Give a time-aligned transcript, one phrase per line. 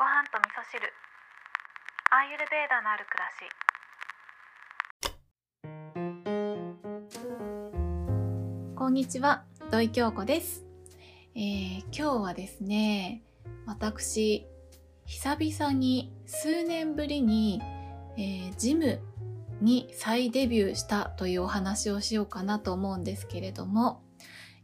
[0.00, 0.80] ご飯と味噌汁。
[2.10, 3.44] アーユルベーダのある暮らし。
[8.74, 9.44] こんにちは。
[9.70, 10.64] 土井京子です、
[11.34, 13.22] えー今日はですね
[13.66, 14.46] 私
[15.04, 17.60] 久々に数年ぶりに、
[18.16, 19.00] えージム
[19.60, 24.00] に再デビューしたというお話をしようかなと思うんですけれども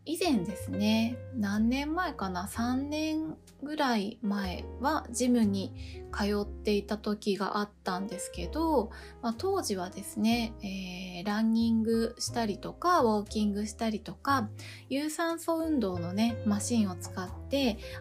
[0.07, 5.75] 以前ですね何年前かな3年ぐらい前はジムに
[6.17, 8.91] 通っていた時があったんですけど、
[9.21, 14.49] まあ、当時はですね、えーランニングしたりとかウォーキングしたりとか
[14.89, 17.46] 有酸素運動のねマシンを使って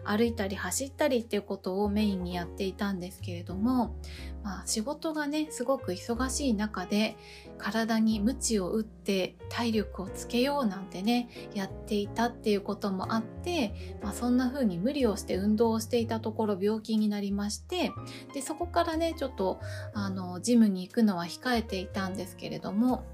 [0.04, 3.96] 歩いたり走ったりっていうことをメインにやっていたんですけれども、
[4.44, 7.18] まあ、仕事がねすごく忙しい中で
[7.58, 17.92] 体に鞭を打って体力をつけようなんてねやっていたっていうこともあって、まあ、そんな風に無理をして運動をしていたところ病気になりまして
[18.34, 19.60] でそこからねちょっと
[19.94, 23.06] あのジムに行くのは控えていたんですけれども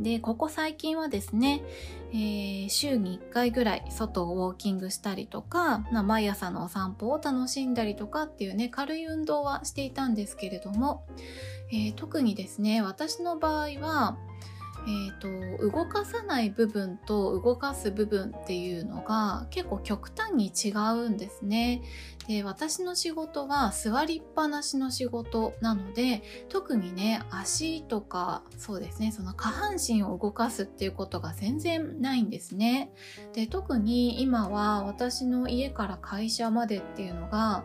[0.00, 1.62] でここ最近はですね、
[2.12, 11.06] えー週に1回ぐらい外をウォーキングしたりとか、まあ、毎朝のお散歩を楽しんだりとかっていうね軽い運動はしていたんですけれども、
[11.72, 14.18] えー特にですね私の場合は
[14.88, 15.18] えー、
[15.58, 21.82] と動かさない部分と動かす部分っていうのが結構極端に違うんですね。
[22.26, 32.90] で私の仕事は座りっぱなしの仕事なので特にね足とかそうですねその下半身を動かすっていうことが全然ないんですね。
[33.34, 37.64] で特に今は私の家から会社までっていうのが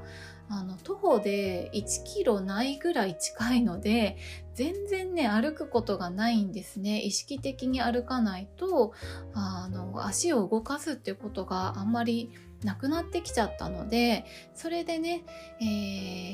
[0.50, 4.18] あの徒歩で1キロないぐらい近いので
[4.56, 7.02] 全然ね歩くことがないんですね。
[7.02, 8.94] 意識的に歩かないと
[9.34, 12.32] あの足を動かすっていうことがあんまり
[12.64, 15.24] なくなってきちゃったのでそれでね、
[15.60, 15.64] え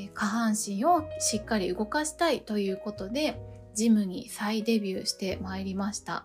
[0.06, 3.40] ー下半身をしっかり動かしたいということで
[3.74, 6.24] ジムに再デビューしてまいりました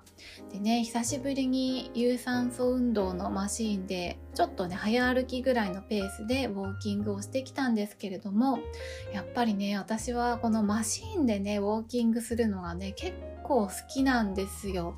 [0.51, 8.59] でね久しぶりに有酸素運動のマシーンでちょっとね早歩きぐらいのペースでウォーキングをしてきたんですけれども
[9.13, 14.95] やっぱりね私はこのマシーンでねウォーキングするのがね結構好きなんですよ。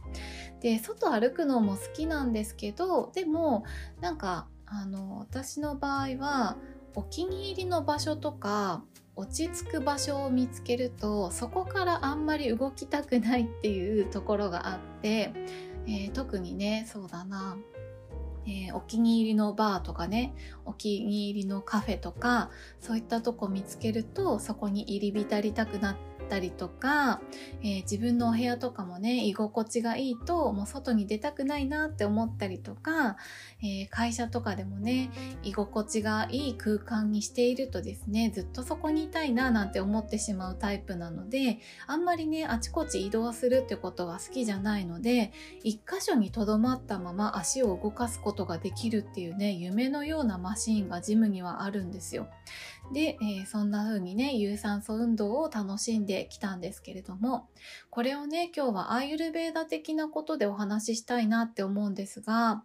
[0.61, 3.63] で外歩くのも好きなんですけどでも
[4.01, 6.57] なんかあの私の場合は
[6.95, 8.83] お気に入りの場所とか
[9.17, 15.33] 落ち着く場所を見つけるとそこからあんまり動きたくないっていうところがあって、
[15.87, 17.57] えー特にねそうだな。
[18.45, 20.33] えーお気に入りのバーとかね
[20.65, 27.21] お気に入りのカフェとかそういったとこ見つけるとそこに入り浸りたくなってたりとか、
[27.61, 33.17] えー自分のお部屋とかもね居心地がいいともう外に出たくないなって思ったりとか、
[33.61, 35.09] えー会社とかでもね
[35.43, 45.31] 居心地がいい空間にしているとですねずっとそこにいたいななんて思ってしまうタイプなのであんまりねあちこち移動するってことは好きじゃないので
[45.63, 52.27] 一箇所にとどまったまま足を動かすことができるっていうね夢のようなマシーンがジムにはあるんですよ。
[52.93, 57.49] で、えーそんな風にね有酸素運動を楽しんできたんですけれども
[57.89, 62.63] これをね今日はアーユルベーダ的なことでお話ししたいなって思うんですが、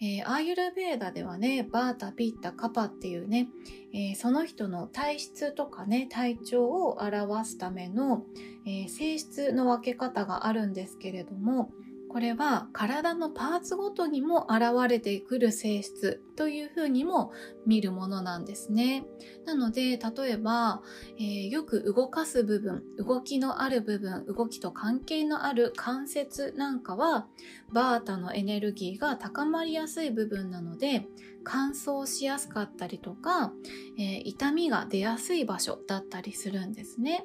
[0.00, 3.48] えーアーユルベーダではねバータピッタカパっていうね、
[3.92, 8.24] えーその人の体質とかね体調を表すための、
[8.66, 11.70] えー性質の分け方があるんですけれども
[12.10, 17.30] これは体のパーツごとにも現れてくる性質というふうにも
[17.66, 19.04] 見るものなんですね。
[19.46, 20.82] なので例えば、
[21.18, 27.28] えーよく動かす部分動きのある部分動きと関係のある関節なんかは
[27.72, 31.06] バータのエネルギーが高まりやすい部分なので
[31.44, 33.52] 乾燥しやすかったりとか、
[33.98, 37.24] えー痛みが出やすい場所だったりするんですね。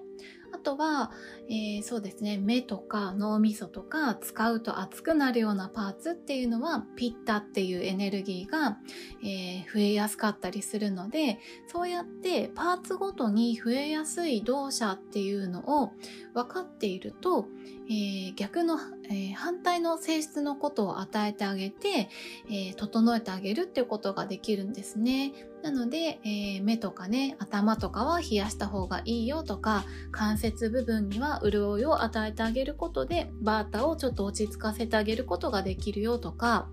[0.56, 1.12] あとは、
[1.50, 8.78] えーそうですね目とか脳みそとか使うと熱くなるようなパーツっていうのはピッタっていうエネルギーが、
[9.22, 15.92] えー増えやすかったりするのでそうやってパーツごとに増えやすい動作っていうのを
[16.34, 17.48] 分かっていると、
[17.90, 22.10] えー逆の、え反対の性質のことを与えてあげて、
[22.50, 25.34] え整えてあげるっていうことができるんですね。
[25.66, 36.70] なので、えー目とかね頭とかは冷やした方がいいよとか関節部分には潤いを与えてあげることでバータをちょっと落ち着かせてあげることができるよとか。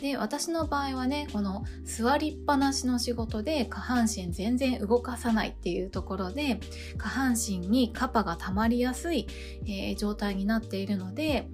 [0.00, 6.60] で私の場合はねこの座りっぱなしの仕事で下半身全然動かさないっていうところで
[6.98, 9.26] 下半身にカパが溜まりやすい、
[9.64, 11.48] えー状態になっているので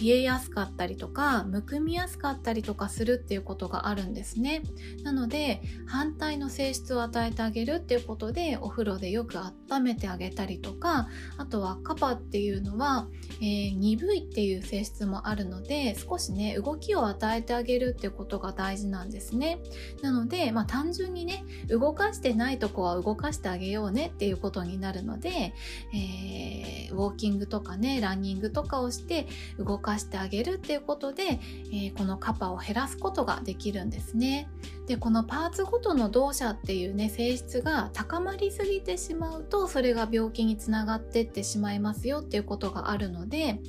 [0.00, 4.62] 冷えやすかったりとかむくみやすかったりとかするっていうことがあるんですね。
[5.02, 11.08] なので反対の性質を与えてあげるっていうことでお風呂でよく温めてあげたりとか
[11.38, 13.08] あとはカパっていうのは、
[13.40, 19.58] えー、鈍いっていう性質もあるので少しね動きを与えてあげるっていうことが大事なんですね。
[20.02, 25.54] なので、まあ、単純にね動かしてないとこは動かしてあげようねっていうことになるので、
[25.92, 29.26] えー、ウォーキングとかねランニングとかをして
[29.58, 31.38] 動かしてあげるっていうことで、
[31.70, 34.48] えー、このカパを減らすことができるんですね。
[34.86, 43.60] でこのパーツごとの動作っていうね性質が高まりすぎてしまうとそれが病気につながってってしまいますよっていうことがあるので、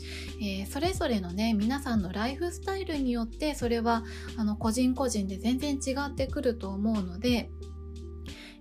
[0.41, 4.03] えー、それぞれのね皆さんのライフスタイルによってそれは
[4.37, 7.49] あの個人個人で全然違ってくると思うので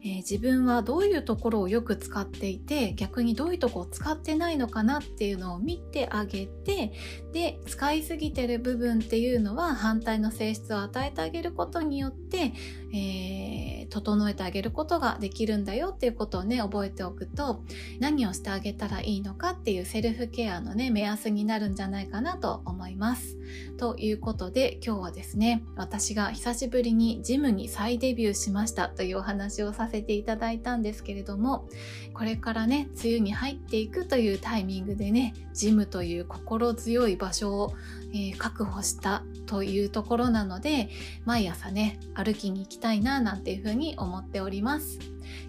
[0.07, 6.93] えー、自分はどういうところをよく使っていて逆にどういうとこを使ってないのかなっていうのを見てあげて
[7.33, 12.53] で使いすぎてる部分っていうのは反対の性質を与えてあげることによって、
[12.97, 17.65] えー、整えてあげることができるんだよっていうことをね覚えておくと
[17.99, 23.37] 何をしてあげたらいいのかっていうセルフケアのね目安になるんじゃないかなと思います。
[23.79, 31.69] ということで今日はですね私が久しぶりにジムに再デビューしましたというお話をさせていただいたんですけれども
[32.13, 37.75] これからね梅雨に入っていくというタイミングでねジムという心強い場所を、
[38.13, 40.89] えー、確保したというところなので
[41.25, 44.99] 毎朝ね歩きに行きたいたいななんていうふうに思っております。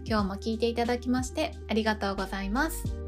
[0.06, 3.05] 今日も聞いていただきましてありがとうございます。